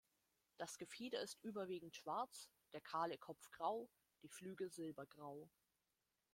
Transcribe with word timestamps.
Das 0.57 0.79
Gefieder 0.79 1.21
ist 1.21 1.37
überwiegend 1.43 1.95
schwarz, 1.95 2.49
der 2.73 2.81
kahle 2.81 3.19
Kopf 3.19 3.51
grau, 3.51 3.87
die 4.23 4.29
Flügel 4.29 4.71
silbergrau. 4.71 5.47